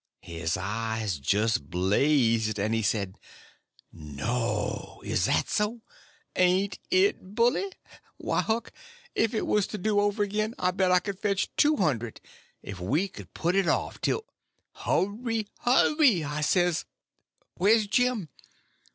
His 0.23 0.57
eyes 0.57 1.19
just 1.19 1.69
blazed; 1.69 2.57
and 2.57 2.73
he 2.73 2.81
says: 2.81 3.09
"No!—is 3.93 5.25
that 5.25 5.47
so? 5.47 5.81
ain't 6.35 6.79
it 6.89 7.35
bully! 7.35 7.71
Why, 8.17 8.41
Huck, 8.41 8.73
if 9.13 9.35
it 9.35 9.45
was 9.45 9.67
to 9.67 9.77
do 9.77 9.99
over 9.99 10.23
again, 10.23 10.55
I 10.57 10.71
bet 10.71 10.91
I 10.91 10.97
could 10.97 11.19
fetch 11.19 11.55
two 11.55 11.75
hundred! 11.75 12.19
If 12.63 12.79
we 12.79 13.07
could 13.09 13.35
put 13.35 13.55
it 13.55 13.67
off 13.67 14.01
till—" 14.01 14.25
"Hurry! 14.73 15.47
hurry!" 15.59 16.23
I 16.23 16.41
says. 16.41 16.85
"Where's 17.53 17.85
Jim?" 17.85 18.29